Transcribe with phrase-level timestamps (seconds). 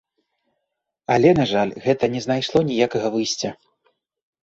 [1.17, 3.57] Але, на жаль, гэта не знайшло ніякага выйсця.